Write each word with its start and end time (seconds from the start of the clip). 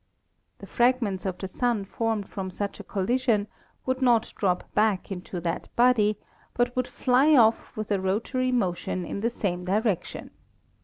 The 0.57 0.65
fragments 0.65 1.27
of 1.27 1.37
the 1.37 1.47
Sun 1.47 1.85
formed 1.85 2.27
from 2.27 2.49
such 2.49 2.79
a 2.79 2.83
collision 2.83 3.45
would 3.85 4.01
not 4.01 4.33
drop 4.35 4.73
back 4.73 5.11
into 5.11 5.39
that 5.41 5.67
body, 5.75 6.17
but 6.55 6.75
would 6.75 6.87
fly 6.87 7.35
off 7.35 7.77
with 7.77 7.91
a 7.91 7.99
rotary 8.01 8.51
motion 8.51 9.05
in 9.05 9.19
the 9.21 9.29
same 9.29 9.63
direction. 9.63 10.31